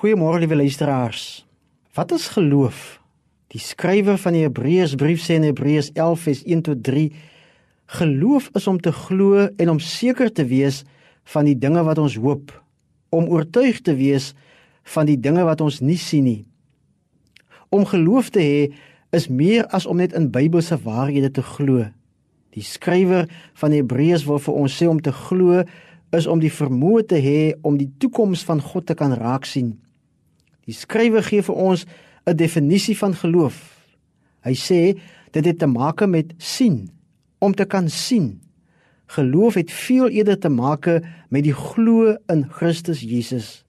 [0.00, 1.44] Goeiemôre liewe luisteraars.
[1.92, 3.02] Wat is geloof?
[3.52, 7.02] Die skrywer van die Hebreërsbrief sê in Hebreërs 11 vers 1 tot 3:
[7.98, 10.78] Geloof is om te glo en om seker te wees
[11.34, 12.54] van die dinge wat ons hoop,
[13.12, 14.30] om oortuig te wees
[14.94, 16.40] van die dinge wat ons nie sien nie.
[17.68, 18.64] Om geloof te hê
[19.12, 21.84] is meer as om net in Bybelse waarhede te glo.
[22.56, 25.60] Die skrywer van Hebreërs wil vir ons sê om te glo
[26.16, 29.76] is om die vermoë te hê om die toekoms van God te kan raak sien.
[30.66, 31.86] Die skrywer gee vir ons
[32.26, 33.56] 'n definisie van geloof.
[34.44, 34.98] Hy sê
[35.32, 36.90] dit het te maak met sien,
[37.38, 38.40] om te kan sien.
[39.06, 40.86] Geloof het veel eerder te maak
[41.28, 43.64] met die glo in Christus Jesus.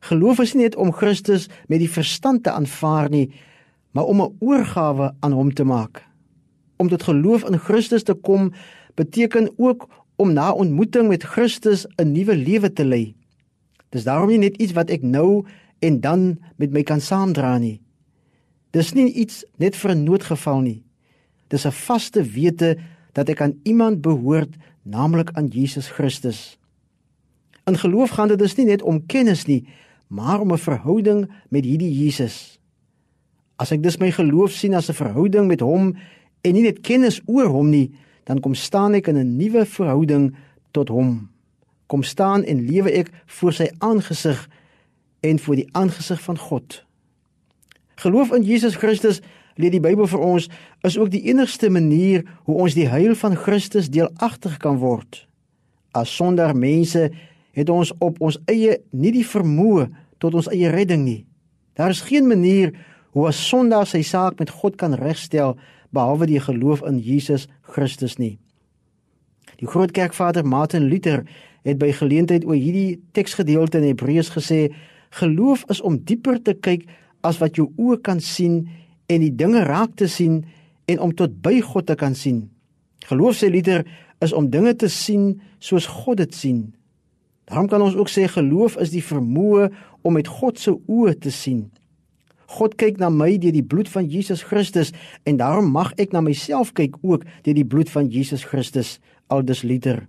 [0.00, 3.30] Geloof is nie net om Christus met die verstand te aanvaar nie,
[3.92, 6.04] maar om 'n oorgawe aan hom te maak.
[6.76, 8.52] Om tot geloof in Christus te kom
[8.94, 13.14] beteken ook om na ontmoeting met Christus 'n nuwe lewe te lei.
[13.88, 15.46] Dis daarom nie net iets wat ek nou
[15.78, 17.80] en dan met my kan saamdra nie.
[18.70, 20.82] Dis nie iets net vir 'n noodgeval nie.
[21.48, 22.78] Dis 'n vaste wete
[23.12, 26.58] dat ek aan iemand behoort, naamlik aan Jesus Christus.
[27.64, 29.68] In geloof gaan dit dus nie net om kennis nie,
[30.06, 32.58] maar om 'n verhouding met hierdie Jesus.
[33.56, 35.96] As ek dus my geloof sien as 'n verhouding met hom
[36.40, 37.90] en nie net kennis oor hom nie,
[38.24, 40.34] dan kom staan ek in 'n nuwe verhouding
[40.70, 41.28] tot hom.
[41.86, 44.48] Kom staan en lewe ek voor sy aangesig
[45.20, 46.84] en voor die aangesig van God.
[47.94, 49.20] Geloof in Jesus Christus,
[49.54, 50.48] leer die Bybel vir ons,
[50.86, 55.24] is ook die enigste manier hoe ons die heil van Christus deelagtig kan word.
[55.90, 57.08] As sonder mense
[57.58, 59.88] het ons op ons eie nie die vermoë
[60.22, 61.24] tot ons eie redding nie.
[61.74, 62.74] Daar is geen manier
[63.10, 65.56] hoe 'n sondaar sy saak met God kan regstel
[65.90, 68.38] behalwe die geloof in Jesus Christus nie.
[69.56, 71.24] Die groot kerkvader Martin Luther
[71.62, 74.68] het by geleentheid oor hierdie teksgedeelte in Hebreërs gesê:
[75.10, 76.88] "Geloof is om dieper te kyk
[77.20, 78.68] as wat jou oë kan sien
[79.06, 80.44] en die dinge raak te sien
[80.86, 82.50] en om tot by God te kan sien."
[83.06, 83.84] Geloof sê Luther
[84.20, 86.74] is om dinge te sien soos God dit sien.
[87.48, 89.70] Daarom kan ons ook sê geloof is die vermoë
[90.02, 91.70] om met God se oë te sien.
[92.58, 94.92] God kyk na my deur die bloed van Jesus Christus
[95.28, 98.98] en daarom mag ek na myself kyk ook deur die bloed van Jesus Christus
[99.32, 100.06] aldus liter.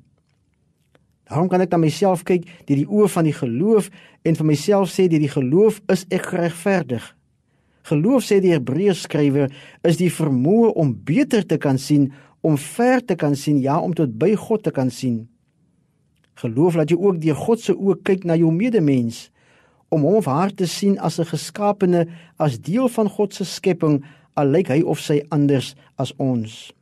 [1.29, 3.89] Daarom kan ek na myself kyk deur die oë van die geloof
[4.25, 7.03] en vir myself sê deur die geloof is ek geregverdig.
[7.89, 9.53] Geloof sê die Hebreërs skrywer
[9.85, 12.09] is die vermoë om beter te kan sien,
[12.41, 15.27] om ver te kan sien, ja om tot by God te kan sien.
[16.41, 19.27] Geloof laat jy ook deur God se oë kyk na jou medemens
[19.89, 22.07] om hom of haar te sien as 'n geskaapene,
[22.37, 24.03] as deel van God se skepping,
[24.37, 26.73] al lyk hy of sy anders as ons.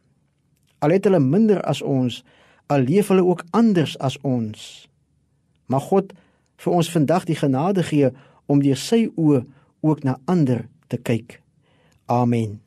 [0.82, 2.24] Al het hulle minder as ons,
[2.68, 4.88] al leef hulle ook anders as ons.
[5.66, 6.14] Mag God
[6.58, 8.12] vir ons vandag die genade gee
[8.48, 9.44] om deur sy oë
[9.86, 11.40] ook na ander te kyk.
[12.08, 12.67] Amen.